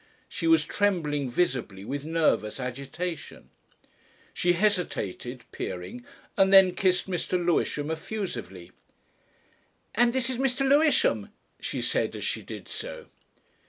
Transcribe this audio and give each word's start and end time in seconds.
She 0.27 0.47
was 0.47 0.65
trembling 0.65 1.29
visibly 1.29 1.85
with 1.85 2.05
nervous 2.05 2.59
agitation. 2.59 3.51
She 4.33 4.53
hesitated, 4.53 5.43
peering, 5.51 6.03
and 6.35 6.51
then 6.51 6.73
kissed 6.73 7.07
Mr. 7.07 7.33
Lewisham 7.33 7.91
effusively. 7.91 8.71
"And 9.93 10.11
this 10.11 10.27
is 10.27 10.39
Mr. 10.39 10.67
Lewisham!" 10.67 11.29
she 11.59 11.83
said 11.83 12.15
as 12.15 12.23
she 12.23 12.41
did 12.41 12.67
so. 12.67 13.09